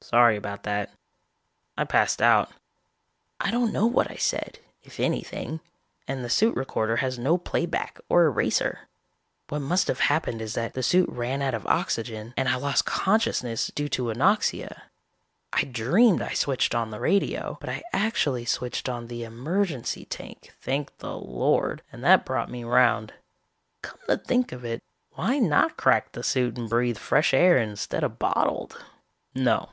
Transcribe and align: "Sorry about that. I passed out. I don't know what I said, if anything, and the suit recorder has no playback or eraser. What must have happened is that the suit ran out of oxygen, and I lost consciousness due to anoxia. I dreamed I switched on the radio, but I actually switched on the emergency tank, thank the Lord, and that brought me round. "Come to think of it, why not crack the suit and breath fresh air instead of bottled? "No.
"Sorry 0.00 0.36
about 0.36 0.64
that. 0.64 0.92
I 1.78 1.84
passed 1.84 2.20
out. 2.20 2.50
I 3.40 3.50
don't 3.50 3.72
know 3.72 3.86
what 3.86 4.10
I 4.10 4.16
said, 4.16 4.58
if 4.82 5.00
anything, 5.00 5.60
and 6.06 6.22
the 6.22 6.28
suit 6.28 6.54
recorder 6.56 6.96
has 6.96 7.18
no 7.18 7.38
playback 7.38 7.98
or 8.10 8.26
eraser. 8.26 8.80
What 9.48 9.62
must 9.62 9.88
have 9.88 10.00
happened 10.00 10.42
is 10.42 10.52
that 10.54 10.74
the 10.74 10.82
suit 10.82 11.08
ran 11.08 11.40
out 11.40 11.54
of 11.54 11.66
oxygen, 11.66 12.34
and 12.36 12.50
I 12.50 12.56
lost 12.56 12.84
consciousness 12.84 13.68
due 13.74 13.88
to 13.88 14.10
anoxia. 14.12 14.82
I 15.54 15.62
dreamed 15.64 16.20
I 16.20 16.34
switched 16.34 16.74
on 16.74 16.90
the 16.90 17.00
radio, 17.00 17.56
but 17.58 17.70
I 17.70 17.82
actually 17.94 18.44
switched 18.44 18.90
on 18.90 19.06
the 19.06 19.24
emergency 19.24 20.04
tank, 20.04 20.52
thank 20.60 20.98
the 20.98 21.16
Lord, 21.16 21.80
and 21.90 22.04
that 22.04 22.26
brought 22.26 22.50
me 22.50 22.62
round. 22.62 23.14
"Come 23.80 23.98
to 24.08 24.18
think 24.18 24.52
of 24.52 24.66
it, 24.66 24.82
why 25.12 25.38
not 25.38 25.78
crack 25.78 26.12
the 26.12 26.22
suit 26.22 26.58
and 26.58 26.68
breath 26.68 26.98
fresh 26.98 27.32
air 27.32 27.56
instead 27.56 28.04
of 28.04 28.18
bottled? 28.18 28.84
"No. 29.34 29.70